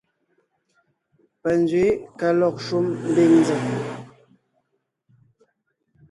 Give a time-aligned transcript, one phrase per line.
[1.41, 1.85] Panzwě
[2.19, 3.63] ka lɔg shúm ḿbiŋ nzèm.